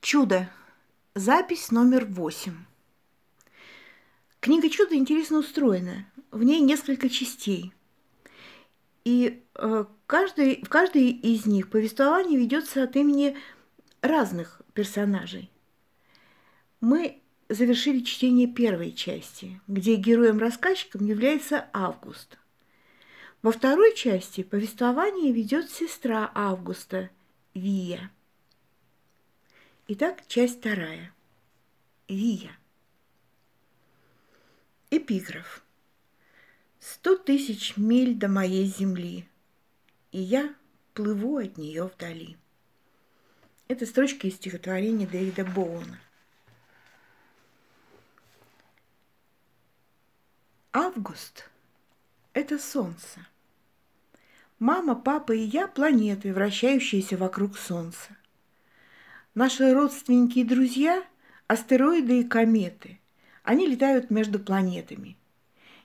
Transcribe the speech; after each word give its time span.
Чудо. 0.00 0.48
Запись 1.14 1.70
номер 1.70 2.06
восемь. 2.06 2.56
Книга 4.40 4.70
«Чудо» 4.70 4.94
интересно 4.94 5.38
устроена. 5.38 6.06
В 6.30 6.42
ней 6.42 6.60
несколько 6.60 7.10
частей. 7.10 7.74
И 9.04 9.42
э, 9.56 9.84
каждый, 10.06 10.64
в 10.64 10.70
каждой 10.70 11.10
из 11.10 11.44
них 11.44 11.68
повествование 11.68 12.38
ведется 12.38 12.82
от 12.82 12.96
имени 12.96 13.36
разных 14.00 14.62
персонажей. 14.72 15.50
Мы 16.80 17.20
завершили 17.50 18.00
чтение 18.00 18.46
первой 18.46 18.92
части, 18.92 19.60
где 19.68 19.96
героем-рассказчиком 19.96 21.06
является 21.06 21.68
Август. 21.74 22.38
Во 23.42 23.52
второй 23.52 23.94
части 23.94 24.44
повествование 24.44 25.30
ведет 25.30 25.70
сестра 25.70 26.32
Августа, 26.34 27.10
Вия– 27.52 28.10
Итак, 29.92 30.22
часть 30.28 30.60
вторая. 30.60 31.12
Вия. 32.06 32.56
Эпиграф. 34.88 35.64
Сто 36.78 37.16
тысяч 37.16 37.76
миль 37.76 38.14
до 38.14 38.28
моей 38.28 38.66
земли, 38.66 39.28
и 40.12 40.20
я 40.20 40.54
плыву 40.94 41.38
от 41.38 41.58
нее 41.58 41.86
вдали. 41.86 42.36
Это 43.66 43.84
строчка 43.84 44.28
из 44.28 44.36
стихотворения 44.36 45.08
Дэвида 45.08 45.44
Боуна. 45.44 45.98
Август– 50.72 51.50
это 52.32 52.60
солнце. 52.60 53.26
Мама, 54.60 54.94
папа 54.94 55.32
и 55.32 55.40
я– 55.40 55.66
планеты, 55.66 56.32
вращающиеся 56.32 57.16
вокруг 57.16 57.58
солнца. 57.58 58.16
Наши 59.36 59.72
родственники 59.72 60.40
и 60.40 60.44
друзья– 60.44 61.04
астероиды 61.46 62.18
и 62.18 62.24
кометы. 62.24 62.98
Они 63.44 63.64
летают 63.64 64.10
между 64.10 64.40
планетами. 64.40 65.16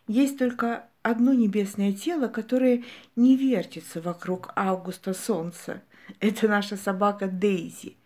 Есть 0.07 0.39
только 0.39 0.89
одно 1.03 1.31
небесное 1.31 1.93
тело, 1.93 2.27
которое 2.27 2.83
не 3.15 3.37
вертится 3.37 4.01
вокруг 4.01 4.51
Августа 4.55 5.13
Солнца. 5.13 5.83
Это 6.19 6.47
наша 6.47 6.75
собака 6.75 7.27
Дейзи. 7.27 7.97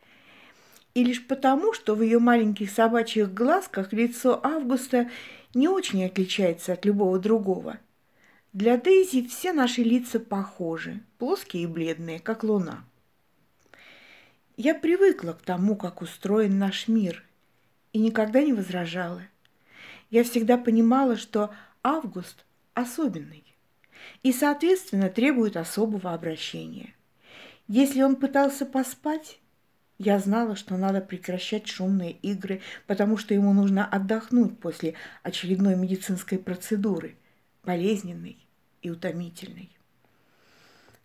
И 0.94 1.06
лишь 1.06 1.26
потому, 1.26 1.72
что 1.72 1.96
в 1.96 2.02
ее 2.02 2.20
маленьких 2.20 2.70
собачьих 2.70 3.34
глазках 3.34 3.94
лицо 3.94 4.42
Августа 4.44 5.10
не 5.54 5.70
очень 5.70 6.04
отличается 6.04 6.74
от 6.74 6.84
любого 6.84 7.18
другого. 7.18 7.80
Для 8.52 8.76
Дейзи 8.76 9.26
все 9.26 9.54
наши 9.54 9.84
лица 9.84 10.20
похожи, 10.20 11.00
плоские 11.18 11.64
и 11.64 11.68
бледные, 11.68 12.20
как 12.20 12.44
луна. 12.44 12.84
Я 14.62 14.76
привыкла 14.76 15.32
к 15.32 15.42
тому, 15.42 15.78
как 15.78 16.02
устроен 16.02 16.60
наш 16.60 16.90
мир, 16.90 17.24
и 17.94 18.00
никогда 18.00 18.44
не 18.44 18.52
возражала. 18.52 19.22
Я 20.10 20.26
всегда 20.26 20.58
понимала, 20.58 21.16
что 21.16 21.52
август 21.82 22.44
особенный 22.74 23.46
и, 24.22 24.34
соответственно, 24.34 25.10
требует 25.10 25.56
особого 25.56 26.14
обращения. 26.14 26.94
Если 27.70 28.02
он 28.02 28.18
пытался 28.18 28.66
поспать, 28.66 29.40
я 29.98 30.20
знала, 30.20 30.58
что 30.58 30.76
надо 30.76 31.00
прекращать 31.00 31.66
шумные 31.68 32.12
игры, 32.12 32.60
потому 32.86 33.16
что 33.16 33.34
ему 33.34 33.54
нужно 33.54 33.86
отдохнуть 33.86 34.60
после 34.60 34.96
очередной 35.24 35.78
медицинской 35.78 36.38
процедуры, 36.38 37.16
болезненной 37.64 38.38
и 38.82 38.90
утомительной. 38.90 39.70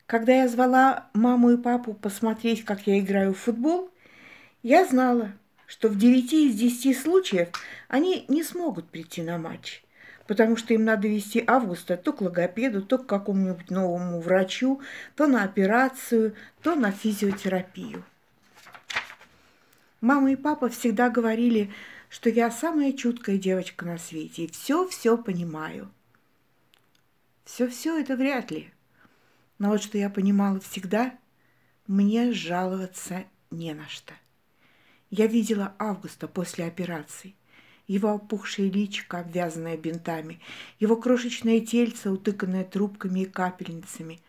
Когда 0.07 0.35
я 0.43 0.49
звала 0.49 1.07
маму 1.15 1.53
и 1.53 1.57
папу 1.57 1.95
посмотреть, 1.95 2.65
как 2.65 2.87
я 2.87 2.99
играю 3.01 3.33
в 3.33 3.39
футбол, 3.39 3.91
я 4.63 4.85
знала, 4.85 5.33
что 5.67 5.89
в 5.89 5.97
9 5.97 6.33
из 6.33 6.55
10 6.57 6.99
случаев 6.99 7.49
они 7.89 8.27
не 8.29 8.43
смогут 8.43 8.87
прийти 8.91 9.23
на 9.23 9.39
матч, 9.39 9.83
потому 10.27 10.57
что 10.57 10.75
им 10.75 10.85
надо 10.85 11.09
вести 11.09 11.43
Августа 11.47 11.97
то 11.97 12.13
к 12.13 12.21
логопеду, 12.21 12.83
то 12.83 12.99
к 12.99 13.07
какому-нибудь 13.07 13.71
новому 13.71 14.21
врачу, 14.21 14.83
то 15.17 15.27
на 15.27 15.43
операцию, 15.43 16.35
то 16.63 16.75
на 16.75 16.93
физиотерапию. 16.93 18.05
Мама 20.03 20.33
и 20.33 20.37
папа 20.37 20.69
всегда 20.69 21.09
говорили, 21.09 21.73
что 22.11 22.29
я 22.29 22.51
самая 22.51 22.93
чуткая 22.93 23.39
девочка 23.39 23.87
на 23.87 23.97
свете 23.97 24.45
и 24.45 24.51
все-все 24.51 25.17
понимаю. 25.17 25.91
Все-все 27.47 27.99
это 27.99 28.17
вряд 28.17 28.51
ли– 28.51 28.71
но 29.59 29.71
вот 29.71 29.83
что 29.83 29.99
я 29.99 30.11
понимала 30.11 30.61
всегда, 30.61 31.17
мне 31.87 32.33
жаловаться 32.33 33.25
не 33.51 33.73
на 33.75 33.89
что. 33.89 34.15
Я 35.11 35.27
видела 35.27 35.75
Августа 35.79 36.27
после 36.27 36.65
операции. 36.65 37.35
Его 37.87 38.11
опухшее 38.11 38.71
личико, 38.71 39.21
обвязанное 39.21 39.77
бинтами, 39.77 40.41
его 40.81 40.97
крошечное 40.97 41.61
тельце, 41.61 42.11
утыканное 42.11 42.65
трубками 42.65 43.21
и 43.21 43.27
капельницами. 43.27 44.21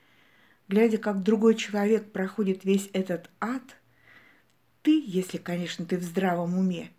Глядя, 0.67 0.97
как 0.97 1.23
другой 1.23 1.55
человек 1.55 2.11
проходит 2.11 2.65
весь 2.65 2.89
этот 2.91 3.29
ад, 3.39 3.63
ты, 4.81 5.01
если, 5.05 5.37
конечно, 5.37 5.85
ты 5.85 5.97
в 5.97 6.03
здравом 6.03 6.57
уме, 6.57 6.91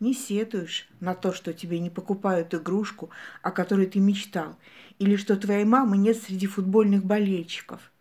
не 0.00 0.14
сетуешь 0.14 0.88
на 0.98 1.14
то, 1.14 1.32
что 1.32 1.52
тебе 1.52 1.78
не 1.78 1.90
покупают 1.90 2.54
игрушку, 2.54 3.10
о 3.42 3.50
которой 3.50 3.86
ты 3.86 4.00
мечтал, 4.00 4.58
или 4.98 5.16
что 5.16 5.36
твоей 5.36 5.64
мамы 5.64 5.98
нет 5.98 6.16
среди 6.16 6.46
футбольных 6.46 7.04
болельщиков. 7.04 7.92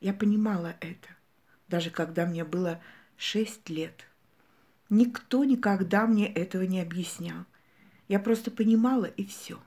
Я 0.00 0.14
понимала 0.14 0.74
это, 0.80 1.08
даже 1.68 1.90
когда 1.90 2.26
мне 2.26 2.44
было 2.44 2.80
шесть 3.16 3.68
лет. 3.68 4.06
Никто 4.88 5.44
никогда 5.44 6.06
мне 6.06 6.26
этого 6.26 6.62
не 6.62 6.80
объяснял. 6.80 7.44
Я 8.08 8.18
просто 8.18 8.50
понимала, 8.50 9.04
и 9.04 9.24
все. 9.26 9.58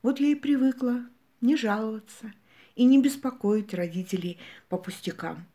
Вот 0.00 0.20
я 0.20 0.28
и 0.28 0.34
привыкла 0.34 1.04
не 1.42 1.56
жаловаться 1.56 2.32
и 2.76 2.84
не 2.84 3.02
беспокоить 3.02 3.74
родителей 3.74 4.38
по 4.70 4.78
пустякам. 4.78 5.46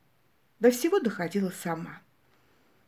До 0.59 0.69
всего 0.69 0.99
доходила 0.99 1.49
сама– 1.49 2.01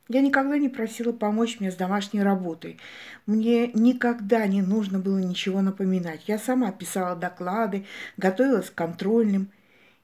я 0.09 0.21
никогда 0.21 0.57
не 0.57 0.69
просила 0.69 1.13
помочь 1.13 1.59
мне 1.59 1.71
с 1.71 1.75
домашней 1.75 2.21
работой. 2.21 2.77
Мне 3.25 3.67
никогда 3.67 4.45
не 4.47 4.61
нужно 4.61 4.99
было 4.99 5.17
ничего 5.19 5.61
напоминать. 5.61 6.23
Я 6.27 6.37
сама 6.37 6.71
писала 6.71 7.15
доклады, 7.15 7.85
готовилась 8.17 8.69
к 8.69 8.75
контрольным. 8.75 9.49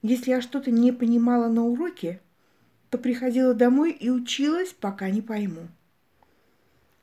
Если 0.01 0.31
я 0.31 0.41
что-то 0.41 0.71
не 0.71 0.93
понимала 0.93 1.49
на 1.49 1.63
уроке, 1.63 2.21
то 2.89 2.97
приходила 2.97 3.53
домой 3.53 3.91
и 3.91 4.09
училась, 4.09 4.73
пока 4.73 5.09
не 5.09 5.21
пойму. 5.21 5.67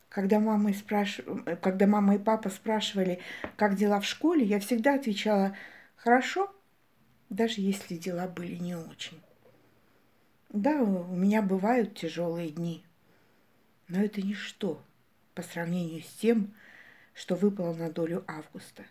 Когда 0.09 0.41
мама, 0.41 0.73
спраш... 0.73 1.21
Когда 1.61 1.87
мама 1.87 2.15
и 2.15 2.19
папа 2.19 2.49
спрашивали, 2.49 3.21
как 3.57 3.77
дела 3.77 4.01
в 4.01 4.07
школе, 4.07 4.45
я 4.45 4.59
всегда 4.59 4.95
отвечала 4.95 5.55
«хорошо», 5.97 6.51
даже 7.29 7.61
если 7.61 7.97
дела 7.97 8.27
были 8.27 8.55
не 8.55 8.77
очень. 8.77 9.21
Да, 10.57 10.83
у 10.83 11.15
меня 11.15 11.43
бывают 11.43 11.95
тяжелые 11.95 12.49
дни, 12.49 12.83
но 13.89 14.03
это 14.03 14.23
ничто 14.23 14.83
по 15.35 15.43
сравнению 15.43 16.03
с 16.03 16.09
тем, 16.15 16.55
что 17.13 17.35
выпало 17.35 17.75
на 17.75 17.91
долю 17.91 18.25
Августа. 18.27 18.87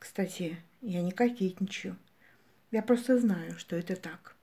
Кстати, 0.00 0.58
я 0.80 1.00
не 1.02 1.12
кокетничаю. 1.12 1.96
Я 2.72 2.82
просто 2.82 3.16
знаю, 3.16 3.56
что 3.60 3.76
это 3.76 3.94
так. 3.94 4.34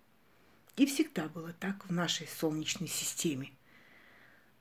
И 0.77 0.85
всегда 0.85 1.27
было 1.27 1.51
так 1.51 1.85
в 1.89 1.91
нашей 1.91 2.25
Солнечной 2.25 2.87
системе. 2.87 3.51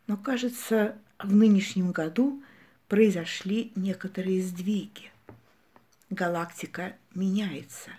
Но, 0.09 0.16
кажется, 0.16 0.99
в 1.21 1.32
нынешнем 1.32 1.93
году 1.93 2.43
произошли 2.88 3.71
некоторые 3.76 4.43
сдвиги. 4.43 5.12
Галактика 6.11 6.97
меняется. 7.15 7.93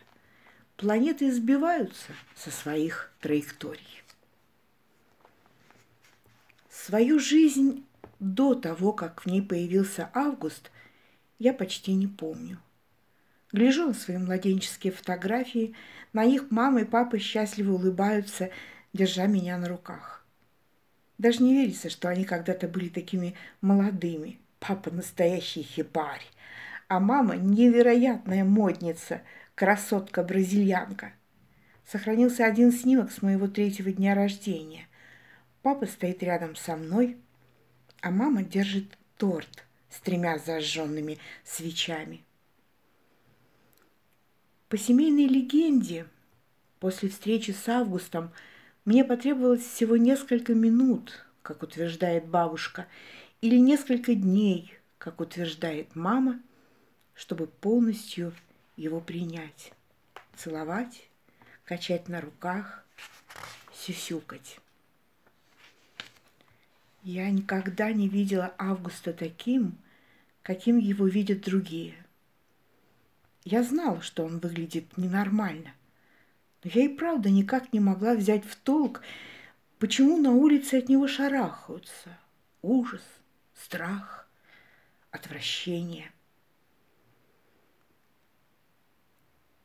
Планеты 0.77 1.31
сбиваются 1.31 2.11
со 2.35 2.51
своих 2.51 3.11
траекторий. 3.21 4.03
Свою 6.69 7.19
жизнь 7.19 7.85
до 8.19 8.55
того, 8.55 8.91
как 8.91 9.21
в 9.21 9.25
ней 9.25 9.41
появился 9.41 10.09
Август, 10.13 10.71
я 11.39 11.53
почти 11.53 11.93
не 11.93 12.07
помню. 12.07 12.59
Гляжу 13.53 13.87
на 13.87 13.93
свои 13.93 14.17
младенческие 14.17 14.91
фотографии, 14.91 15.73
на 16.11 16.25
них 16.25 16.51
мама 16.51 16.81
и 16.81 16.85
папа 16.85 17.19
счастливо 17.19 17.73
улыбаются, 17.73 18.49
держа 18.91 19.27
меня 19.27 19.57
на 19.57 19.69
руках. 19.69 20.25
Даже 21.17 21.41
не 21.41 21.53
верится, 21.53 21.89
что 21.89 22.09
они 22.09 22.25
когда-то 22.25 22.67
были 22.67 22.89
такими 22.89 23.35
молодыми. 23.61 24.39
Папа 24.59 24.91
настоящий 24.91 25.61
хипарь, 25.61 26.25
а 26.87 26.99
мама 26.99 27.37
невероятная 27.37 28.43
модница, 28.43 29.21
красотка-бразильянка. 29.55 31.13
Сохранился 31.85 32.45
один 32.45 32.71
снимок 32.71 33.11
с 33.11 33.21
моего 33.21 33.47
третьего 33.47 33.91
дня 33.91 34.13
рождения– 34.15 34.87
Папа 35.65 35.87
стоит 35.87 36.21
рядом 36.21 36.55
со 36.55 36.75
мной, 36.75 37.17
а 37.99 38.11
мама 38.11 38.43
держит 38.43 38.99
торт 39.17 39.65
с 39.89 39.99
тремя 39.99 40.37
зажженными 40.37 41.17
свечами. 41.43 42.23
По 44.69 44.77
семейной 44.77 45.25
легенде, 45.25 46.05
после 46.79 47.09
встречи 47.09 47.49
с 47.49 47.67
Августом 47.67 48.31
мне 48.85 49.03
потребовалось 49.03 49.65
всего 49.65 49.97
несколько 49.97 50.53
минут, 50.53 51.25
как 51.41 51.63
утверждает 51.63 52.27
бабушка, 52.27 52.85
или 53.41 53.57
несколько 53.57 54.13
дней, 54.13 54.71
как 54.99 55.19
утверждает 55.19 55.95
мама, 55.95 56.39
чтобы 57.15 57.47
полностью 57.47 58.33
его 58.75 58.99
принять, 58.99 59.73
целовать, 60.35 61.07
качать 61.63 62.07
на 62.09 62.21
руках, 62.21 62.85
сюсюкать. 63.73 64.59
Я 67.03 67.29
никогда 67.29 67.91
не 67.91 68.09
видела 68.09 68.53
Августа 68.57 69.13
таким, 69.13 69.77
каким 70.41 70.77
его 70.77 71.07
видят 71.07 71.41
другие. 71.41 71.95
Я 73.43 73.61
знала, 73.61 74.01
что 74.01 74.25
он 74.25 74.39
выглядит 74.39 74.97
ненормально, 74.97 75.73
но 76.63 76.71
я 76.73 76.85
и 76.85 76.87
правда 76.87 77.29
никак 77.29 77.73
не 77.73 77.79
могла 77.79 78.15
взять 78.15 78.43
в 78.43 78.55
толк, 78.55 79.01
почему 79.77 80.17
на 80.17 80.31
улице 80.31 80.75
от 80.75 80.89
него 80.89 81.07
шарахаются. 81.07 82.17
Ужас, 82.63 83.03
страх, 83.53 84.27
отвращение. 85.11 86.11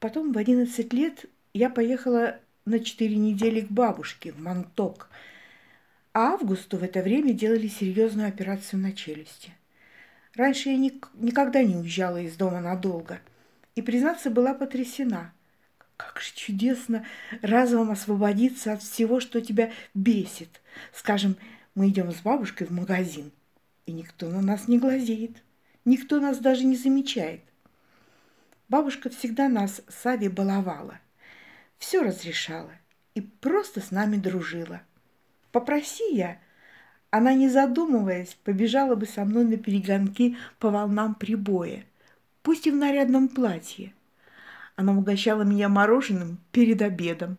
Потом 0.00 0.32
в 0.32 0.38
11 0.38 0.92
лет 0.92 1.26
я 1.54 1.70
поехала 1.70 2.40
на 2.64 2.80
4 2.80 3.14
недели 3.16 3.60
к 3.60 3.70
бабушке 3.70 4.32
в 4.32 4.40
Монток– 4.40 5.08
а 6.12 6.32
Августу 6.32 6.76
в 6.76 6.82
это 6.82 7.02
время 7.02 7.32
делали 7.32 7.68
серьезную 7.68 8.28
операцию 8.28 8.80
на 8.80 8.92
челюсти. 8.92 9.52
Раньше 10.34 10.70
я 10.70 10.76
ник- 10.76 11.08
никогда 11.14 11.62
не 11.62 11.76
уезжала 11.76 12.20
из 12.20 12.36
дома 12.36 12.60
надолго. 12.60 13.20
И, 13.76 13.82
признаться, 13.82 14.30
была 14.30 14.52
потрясена. 14.52 15.32
Как 15.96 16.20
же 16.20 16.32
чудесно 16.34 17.06
разом 17.42 17.90
освободиться 17.90 18.72
от 18.72 18.82
всего, 18.82 19.20
что 19.20 19.40
тебя 19.40 19.70
бесит. 19.94 20.60
Скажем, 20.92 21.36
мы 21.76 21.90
идем 21.90 22.10
с 22.10 22.20
бабушкой 22.22 22.66
в 22.66 22.70
магазин, 22.70 23.30
и 23.86 23.92
никто 23.92 24.28
на 24.28 24.40
нас 24.40 24.66
не 24.66 24.78
глазеет. 24.78 25.42
Никто 25.84 26.18
нас 26.18 26.38
даже 26.38 26.64
не 26.64 26.76
замечает. 26.76 27.42
Бабушка 28.70 29.10
всегда 29.10 29.50
нас 29.50 29.82
с 29.86 30.06
Ави 30.06 30.28
баловала. 30.28 30.98
Все 31.76 32.00
разрешала 32.00 32.72
и 33.14 33.20
просто 33.20 33.82
с 33.82 33.90
нами 33.90 34.16
дружила– 34.16 34.80
Попроси 35.52 36.14
я, 36.14 36.38
она, 37.10 37.34
не 37.34 37.48
задумываясь, 37.48 38.36
побежала 38.44 38.94
бы 38.94 39.06
со 39.06 39.24
мной 39.24 39.44
на 39.44 39.56
перегонки 39.56 40.36
по 40.58 40.70
волнам 40.70 41.14
прибоя, 41.14 41.84
пусть 42.42 42.66
и 42.66 42.70
в 42.70 42.76
нарядном 42.76 43.28
платье. 43.28 43.92
Она 44.76 44.96
угощала 44.96 45.42
меня 45.42 45.68
мороженым 45.68 46.38
перед 46.52 46.80
обедом, 46.82 47.36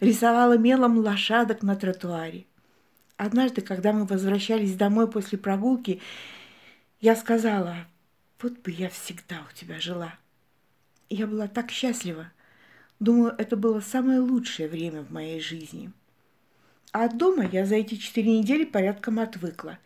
рисовала 0.00 0.58
мелом 0.58 0.98
лошадок 0.98 1.62
на 1.62 1.76
тротуаре. 1.76 2.44
Однажды, 3.16 3.62
когда 3.62 3.94
мы 3.94 4.04
возвращались 4.04 4.76
домой 4.76 5.10
после 5.10 5.38
прогулки, 5.38 6.02
я 7.00 7.16
сказала, 7.16 7.76
вот 8.42 8.58
бы 8.60 8.70
я 8.70 8.90
всегда 8.90 9.36
у 9.50 9.54
тебя 9.54 9.80
жила. 9.80 10.14
Я 11.08 11.26
была 11.26 11.48
так 11.48 11.70
счастлива. 11.70 12.32
Думаю, 12.98 13.34
это 13.38 13.56
было 13.56 13.80
самое 13.80 14.20
лучшее 14.20 14.68
время 14.68 15.02
в 15.02 15.12
моей 15.12 15.40
жизни. 15.40 15.92
А 16.92 17.04
от 17.04 17.18
дома 17.18 17.44
я 17.44 17.66
за 17.66 17.76
эти 17.76 17.96
четыре 17.96 18.38
недели 18.38 18.64
порядком 18.64 19.18
отвыкла. 19.18 19.78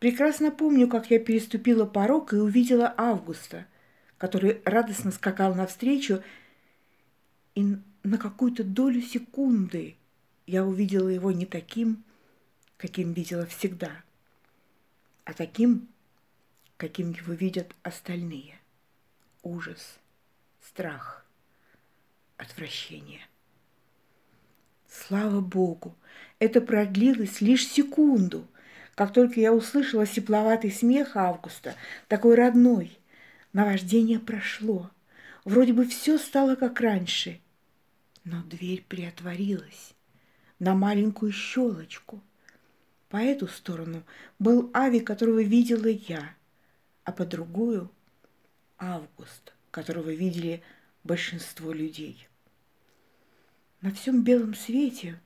Прекрасно 0.00 0.50
помню, 0.50 0.88
как 0.88 1.10
я 1.10 1.20
переступила 1.20 1.86
порог 1.86 2.32
и 2.32 2.36
увидела 2.36 2.92
Августа, 2.96 3.66
который 4.18 4.60
радостно 4.64 5.12
скакал 5.12 5.54
навстречу, 5.54 6.22
и 7.54 7.76
на 8.02 8.18
какую-то 8.18 8.64
долю 8.64 9.00
секунды 9.00 9.96
я 10.46 10.64
увидела 10.64 11.08
его 11.08 11.32
не 11.32 11.46
таким, 11.46 12.04
каким 12.76 13.12
видела 13.12 13.46
всегда, 13.46 13.92
а 15.24 15.32
таким, 15.32 15.88
каким 16.76 17.12
его 17.12 17.32
видят 17.32 17.74
остальные. 17.82 18.58
Ужас, 19.42 19.98
страх, 20.68 21.24
отвращение. 22.36 23.26
Слава 24.88 25.40
Богу, 25.40 25.94
это 26.38 26.60
продлилось 26.60 27.40
лишь 27.40 27.66
секунду. 27.66 28.46
Как 28.94 29.12
только 29.12 29.40
я 29.40 29.52
услышала 29.52 30.06
тепловатый 30.06 30.72
смех 30.72 31.16
Августа, 31.16 31.74
такой 32.08 32.34
родной, 32.34 32.98
наваждение 33.52 34.18
прошло. 34.18 34.90
Вроде 35.44 35.72
бы 35.72 35.86
все 35.86 36.18
стало 36.18 36.56
как 36.56 36.80
раньше. 36.80 37.40
Но 38.24 38.42
дверь 38.42 38.84
приотворилась 38.88 39.94
на 40.58 40.74
маленькую 40.74 41.32
щелочку. 41.32 42.20
По 43.08 43.18
эту 43.18 43.46
сторону 43.46 44.02
был 44.38 44.70
Ави, 44.74 45.00
которого 45.00 45.42
видела 45.42 45.86
я, 45.86 46.34
а 47.04 47.12
по 47.12 47.24
другую— 47.24 47.90
Август, 48.78 49.55
которого 49.76 50.08
видели 50.08 50.62
большинство 51.04 51.70
людей. 51.70 52.28
На 53.82 53.90
всем 53.90 54.24
белом 54.24 54.54
свете 54.54 55.20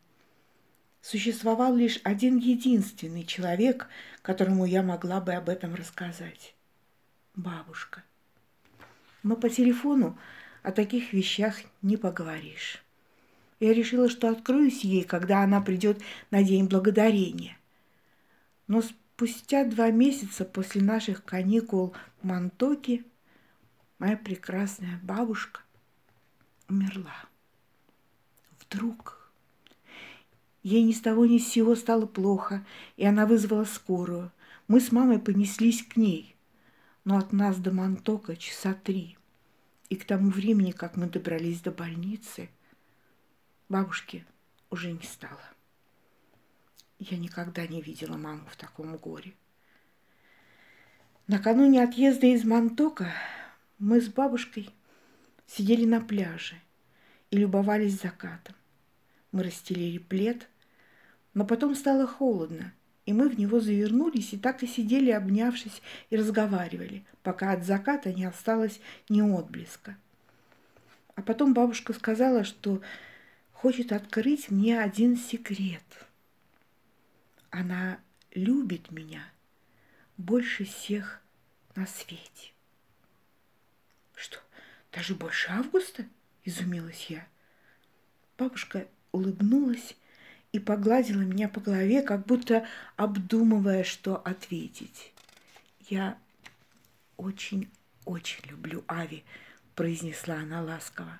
существовал 1.02 1.76
лишь 1.76 2.00
один 2.02 2.36
единственный 2.36 3.22
человек, 3.22 3.86
которому 4.22 4.64
я 4.64 4.82
могла 4.82 5.20
бы 5.20 5.34
об 5.34 5.48
этом 5.48 5.76
рассказать. 5.76 6.56
Бабушка. 7.36 8.02
Но 9.22 9.36
по 9.36 9.48
телефону 9.48 10.18
о 10.64 10.72
таких 10.72 11.12
вещах 11.12 11.60
не 11.80 11.96
поговоришь. 11.96 12.82
Я 13.60 13.72
решила, 13.72 14.08
что 14.08 14.30
откроюсь 14.30 14.82
ей, 14.82 15.04
когда 15.04 15.44
она 15.44 15.60
придет 15.60 16.00
на 16.32 16.42
День 16.42 16.66
Благодарения. 16.66 17.56
Но 18.66 18.82
спустя 18.82 19.62
два 19.62 19.92
месяца 19.92 20.44
после 20.44 20.82
наших 20.82 21.24
каникул 21.24 21.94
в 22.20 22.26
Монтоке 22.26 23.04
моя 24.00 24.16
прекрасная 24.16 24.98
бабушка 25.04 25.60
умерла. 26.68 27.14
Вдруг 28.58 29.20
Ей 30.62 30.82
ни 30.82 30.92
с 30.92 31.00
того 31.00 31.24
ни 31.24 31.38
с 31.38 31.48
сего 31.48 31.74
стало 31.74 32.06
плохо, 32.06 32.64
и 32.96 33.06
она 33.06 33.26
вызвала 33.26 33.64
скорую. 33.64 34.30
Мы 34.68 34.80
с 34.80 34.92
мамой 34.92 35.18
понеслись 35.18 35.82
к 35.82 35.96
ней, 35.96 36.36
но 37.04 37.16
от 37.16 37.32
нас 37.32 37.56
до 37.56 37.72
Монтока 37.72 38.36
часа 38.36 38.74
три. 38.74 39.16
И 39.88 39.96
к 39.96 40.04
тому 40.04 40.30
времени, 40.30 40.70
как 40.70 40.96
мы 40.96 41.06
добрались 41.06 41.60
до 41.60 41.70
больницы, 41.70 42.50
бабушки 43.68 44.26
уже 44.68 44.92
не 44.92 45.02
стало. 45.02 45.40
Я 46.98 47.16
никогда 47.16 47.66
не 47.66 47.80
видела 47.80 48.18
маму 48.18 48.44
в 48.50 48.56
таком 48.56 48.96
горе. 48.98 49.32
Накануне 51.26 51.82
отъезда 51.82 52.26
из 52.26 52.44
Монтока 52.44 53.10
мы 53.80 54.02
с 54.02 54.08
бабушкой 54.08 54.68
сидели 55.46 55.86
на 55.86 56.02
пляже 56.02 56.54
и 57.30 57.38
любовались 57.38 58.00
закатом. 58.00 58.54
Мы 59.32 59.42
расстелили 59.42 59.96
плед, 59.96 60.48
но 61.32 61.46
потом 61.46 61.74
стало 61.74 62.06
холодно, 62.06 62.74
и 63.06 63.14
мы 63.14 63.30
в 63.30 63.38
него 63.38 63.58
завернулись 63.58 64.34
и 64.34 64.38
так 64.38 64.62
и 64.62 64.66
сидели, 64.66 65.10
обнявшись 65.10 65.80
и 66.10 66.16
разговаривали, 66.16 67.04
пока 67.22 67.52
от 67.52 67.64
заката 67.64 68.12
не 68.12 68.26
осталось 68.26 68.80
ни 69.08 69.22
отблеска. 69.22 69.96
А 71.14 71.22
потом 71.22 71.54
бабушка 71.54 71.94
сказала, 71.94 72.44
что 72.44 72.82
хочет 73.52 73.92
открыть 73.92 74.50
мне 74.50 74.78
один 74.78 75.16
секрет. 75.16 76.06
Она 77.48 77.98
любит 78.34 78.90
меня 78.90 79.24
больше 80.18 80.64
всех 80.64 81.22
на 81.74 81.86
свете. 81.86 82.52
Что, 84.20 84.38
даже 84.92 85.14
больше 85.14 85.50
августа? 85.50 86.04
Изумилась 86.44 87.06
я. 87.08 87.26
Бабушка 88.36 88.86
улыбнулась 89.12 89.96
и 90.52 90.58
погладила 90.58 91.22
меня 91.22 91.48
по 91.48 91.58
голове, 91.58 92.02
как 92.02 92.26
будто 92.26 92.66
обдумывая, 92.96 93.82
что 93.82 94.16
ответить. 94.16 95.14
«Я 95.88 96.18
очень-очень 97.16 98.44
люблю 98.50 98.84
Ави»,— 98.88 99.24
произнесла 99.74 100.34
она 100.34 100.62
ласково. 100.62 101.18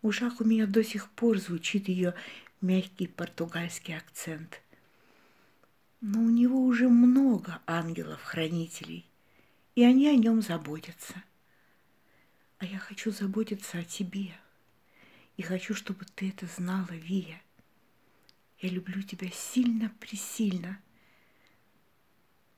В 0.00 0.06
ушах 0.06 0.40
у 0.40 0.44
меня 0.44 0.66
до 0.66 0.84
сих 0.84 1.10
пор 1.10 1.40
звучит 1.40 1.88
ее 1.88 2.14
мягкий 2.60 3.08
португальский 3.08 3.96
акцент. 3.96 4.62
Но 6.00 6.20
у 6.20 6.30
него 6.30 6.62
уже 6.62 6.88
много 6.88 7.60
ангелов-хранителей, 7.66 9.06
и 9.74 9.82
они 9.82 10.06
о 10.06 10.14
нем 10.14 10.40
заботятся. 10.40 11.14
А 12.62 12.64
я 12.64 12.78
хочу 12.78 13.10
заботиться 13.10 13.80
о 13.80 13.82
тебе, 13.82 14.32
и 15.36 15.42
хочу, 15.42 15.74
чтобы 15.74 16.04
ты 16.14 16.28
это 16.28 16.46
знала, 16.46 16.92
Вия. 16.92 17.42
Я 18.60 18.68
люблю 18.68 19.02
тебя 19.02 19.28
сильно-пресильно. 19.32 20.78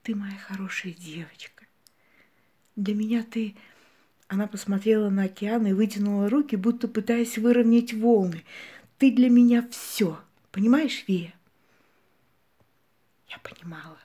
Ты 0.02 0.14
моя 0.14 0.36
хорошая 0.36 0.92
девочка. 0.92 1.64
Для 2.76 2.94
меня 2.94 3.22
ты... 3.22 3.56
Она 4.28 4.46
посмотрела 4.46 5.08
на 5.08 5.22
океан 5.22 5.66
и 5.68 5.72
вытянула 5.72 6.28
руки, 6.28 6.56
будто 6.56 6.86
пытаясь 6.86 7.38
выровнять 7.38 7.94
волны. 7.94 8.44
Ты 8.98 9.10
для 9.10 9.30
меня 9.30 9.66
все. 9.70 10.20
Понимаешь, 10.52 11.04
Вия? 11.08 11.32
Я 13.30 13.38
понимала 13.38 14.00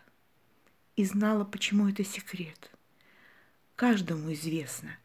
и 0.95 1.03
знала, 1.03 1.43
почему 1.43 1.89
это 1.89 2.05
секрет. 2.05 2.71
Каждому 3.75 4.31
известно. 4.31 4.95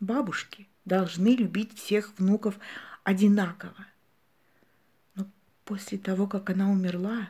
Бабушки 0.00 0.68
должны 0.84 1.34
любить 1.34 1.76
всех 1.76 2.16
внуков 2.18 2.58
одинаково. 3.02 3.86
Но 5.14 5.26
после 5.64 5.98
того, 5.98 6.26
как 6.26 6.50
она 6.50 6.70
умерла, 6.70 7.28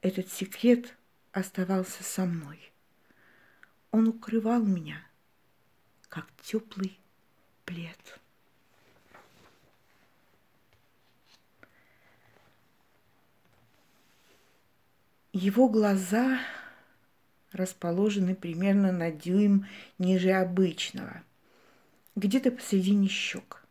этот 0.00 0.30
секрет 0.30 0.96
оставался 1.32 2.02
со 2.02 2.24
мной. 2.24 2.72
Он 3.90 4.08
укрывал 4.08 4.62
меня, 4.62 5.00
как 6.08 6.26
теплый 6.42 6.98
плед. 7.64 8.18
Его 15.32 15.68
глаза 15.68 16.40
расположены 17.52 18.34
примерно 18.34 18.90
на 18.90 19.10
дюйм 19.10 19.66
ниже 19.98 20.30
обычного, 20.30 21.22
где-то 22.16 22.50
посередине 22.50 23.08
щек. 23.08 23.64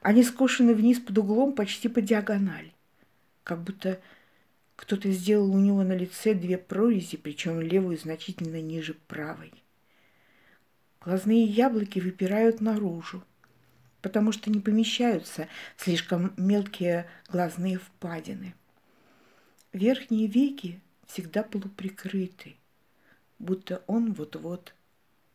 Они 0.00 0.22
скошены 0.24 0.74
вниз 0.74 0.98
под 0.98 1.18
углом 1.18 1.52
почти 1.52 1.88
по 1.88 2.00
диагонали, 2.00 2.72
как 3.44 3.62
будто 3.62 4.00
кто-то 4.74 5.10
сделал 5.10 5.54
у 5.54 5.58
него 5.58 5.84
на 5.84 5.96
лице 5.96 6.34
две 6.34 6.58
прорези, 6.58 7.16
причем 7.16 7.60
левую 7.60 7.98
значительно 7.98 8.60
ниже 8.60 8.94
правой. 9.06 9.52
Глазные 11.00 11.44
яблоки 11.44 12.00
выпирают 12.00 12.60
наружу, 12.60 13.22
потому 14.02 14.32
что 14.32 14.50
не 14.50 14.60
помещаются 14.60 15.46
слишком 15.76 16.32
мелкие 16.36 17.08
глазные 17.28 17.78
впадины– 17.78 18.54
Верхние 19.74 20.26
веки 20.28 20.80
всегда 21.06 21.42
полуприкрыты, 21.42 22.56
будто 23.38 23.84
он 23.86 24.14
вот-вот 24.14 24.74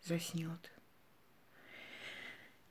заснет. 0.03 0.72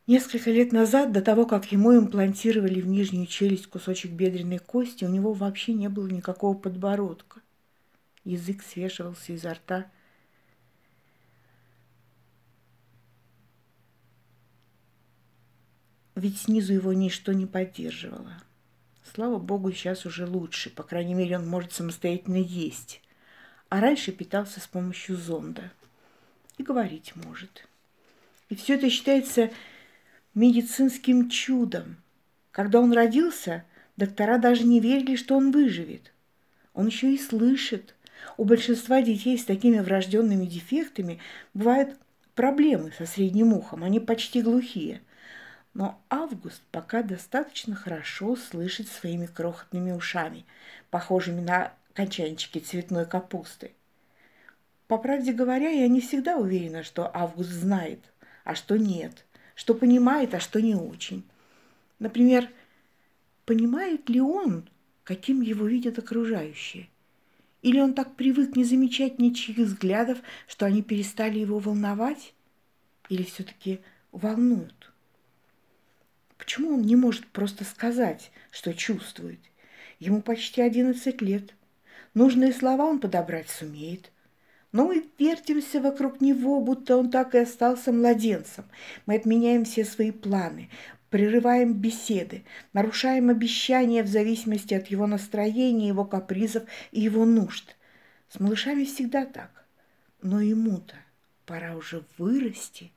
Несколько 0.09 0.51
лет 0.51 0.73
назад, 0.73 1.13
до 1.13 1.23
того, 1.23 1.47
как 1.47 1.71
ему 1.71 1.97
имплантировали 1.97 2.81
в 2.81 2.87
нижнюю 2.89 3.27
челюсть 3.27 3.69
кусочек 3.69 4.11
бедренной 4.11 4.59
кости, 4.59 5.05
у 5.05 5.09
него 5.09 5.33
вообще 5.33 5.75
не 5.75 5.89
было 5.89 6.09
никакого 6.09 6.57
подбородка. 6.57 7.41
Язык 8.25 8.63
свешивался 8.63 9.33
изо 9.33 9.55
рта. 9.55 9.87
Ведь 16.17 16.39
снизу 16.39 16.73
его 16.73 16.93
ничто 16.93 17.33
не 17.33 17.47
поддерживало. 17.47 18.43
Слава 19.15 19.39
богу, 19.39 19.73
сейчас 19.73 20.05
уже 20.05 20.27
лучше. 20.27 20.71
По 20.71 20.83
крайней 20.83 21.15
мере, 21.15 21.39
он 21.39 21.49
может 21.49 21.73
самостоятельно 21.73 22.37
есть. 22.37 23.03
А 23.69 23.81
раньше 23.81 24.11
питался 24.13 24.61
с 24.61 24.67
помощью 24.67 25.17
зонда. 25.17 25.73
И 26.59 26.63
говорить 26.63 27.15
может. 27.17 27.69
И 28.49 28.55
все 28.55 28.75
это 28.75 28.91
считается 28.91 29.51
медицинским 30.35 31.29
чудом. 31.29 31.97
Когда 32.51 32.81
он 32.81 32.93
родился, 32.93 33.65
доктора 33.97 34.39
даже 34.39 34.65
не 34.65 34.81
верили, 34.81 35.17
что 35.17 35.37
он 35.37 35.51
выживет. 35.51 36.13
Он 36.75 36.87
еще 36.87 37.13
и 37.13 37.19
слышит. 37.19 37.95
У 38.37 38.45
большинства 38.45 39.03
детей 39.03 39.37
с 39.39 39.45
такими 39.45 39.81
врожденными 39.81 40.47
дефектами 40.47 41.19
бывают 41.55 41.97
проблемы 42.35 42.93
со 42.97 43.07
средним 43.07 43.53
ухом. 43.53 43.85
Они 43.85 44.01
почти 44.01 44.43
глухие– 44.43 45.01
но 45.75 46.03
Август 46.11 46.63
пока 46.71 47.03
достаточно 47.03 47.75
хорошо 47.75 48.37
слышит 48.37 48.89
своими 48.89 49.27
крохотными 49.27 49.93
ушами, 49.93 50.45
похожими 50.91 51.41
на 51.41 51.73
кончанчики 51.95 52.59
цветной 52.59 53.07
капусты. 53.07 53.73
По 54.87 54.99
правде 54.99 55.33
говоря, 55.33 55.71
я 55.71 55.89
не 55.89 56.01
всегда 56.01 56.37
уверена, 56.37 56.83
что 56.83 57.11
Август 57.15 57.51
знает, 57.51 58.01
а 58.45 58.55
что 58.55 58.77
нет, 58.77 59.25
что 59.55 59.75
понимает, 59.75 60.35
а 60.35 60.41
что 60.41 60.61
не 60.61 60.75
очень. 60.75 61.25
Например, 61.99 62.49
понимает 63.45 64.09
ли 64.09 64.21
он, 64.21 64.69
каким 65.05 65.41
его 65.41 65.67
видят 65.67 65.99
окружающие? 65.99 66.89
Или 67.63 67.81
он 67.81 67.95
так 67.95 68.17
привык 68.17 68.57
не 68.57 68.65
замечать 68.65 69.19
ничьих 69.19 69.59
взглядов, 69.59 70.19
что 70.49 70.67
они 70.67 70.83
перестали 70.83 71.39
его 71.39 71.59
волновать? 71.59 72.35
Или 73.09 73.23
все-таки 73.23 73.81
волнуют? 74.11 74.93
Почему 76.39 76.75
он 76.75 76.83
не 76.83 76.97
может 76.97 77.27
просто 77.29 77.65
сказать, 77.65 78.33
что 78.51 78.75
чувствует? 78.75 79.39
Ему 80.01 80.23
почти 80.23 80.61
11 80.61 81.23
лет. 81.23 81.55
Нужные 82.15 82.53
слова 82.53 82.85
он 82.87 82.99
подобрать 82.99 83.49
сумеет. 83.49 84.11
Но 84.73 84.87
мы 84.87 85.07
вертимся 85.19 85.81
вокруг 85.81 86.21
него, 86.21 86.61
будто 86.61 86.97
он 86.97 87.11
так 87.11 87.35
и 87.35 87.39
остался 87.39 87.93
младенцем. 87.93 88.65
Мы 89.07 89.17
отменяем 89.17 89.65
все 89.65 89.85
свои 89.85 90.11
планы, 90.11 90.71
прерываем 91.11 91.75
беседы, 91.75 92.45
нарушаем 92.73 93.29
обещания 93.29 94.03
в 94.03 94.09
зависимости 94.09 94.75
от 94.75 94.89
его 94.89 95.07
настроения, 95.07 95.89
его 95.89 96.05
капризов 96.05 96.65
и 96.91 97.01
его 97.01 97.25
нужд. 97.25 97.77
С 98.29 98.41
малышами 98.41 98.85
всегда 98.85 99.27
так. 99.27 99.67
Но 100.23 100.41
ему-то 100.41 100.95
пора 101.45 101.77
уже 101.77 102.03
вырасти. 102.17 102.93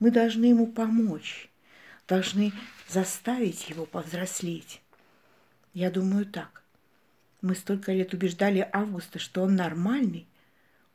Мы 0.00 0.10
должны 0.10 0.46
ему 0.46 0.66
помочь 0.66 1.48
должны 2.08 2.52
заставить 2.88 3.68
его 3.68 3.84
повзрослеть. 3.84 4.80
Я 5.74 5.90
думаю 5.90 6.26
так. 6.26 6.62
Мы 7.42 7.54
столько 7.54 7.92
лет 7.92 8.14
убеждали 8.14 8.68
Августа, 8.72 9.18
что 9.18 9.42
он 9.42 9.54
нормальный. 9.54 10.26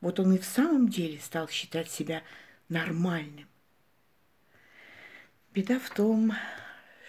Вот 0.04 0.20
он 0.20 0.34
и 0.34 0.38
в 0.38 0.44
самом 0.44 0.90
деле 0.90 1.18
стал 1.22 1.48
считать 1.48 1.90
себя 1.90 2.24
нормальным. 2.68 3.48
Беда 5.54 5.80
в 5.80 5.90
том, 5.92 6.34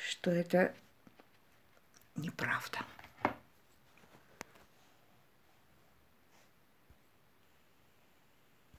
что 0.08 0.30
это 0.30 0.72
неправда. 2.14 2.78